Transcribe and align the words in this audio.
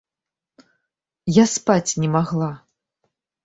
Я 1.35 1.45
спаць 1.55 1.97
не 2.01 2.09
магла. 2.19 2.51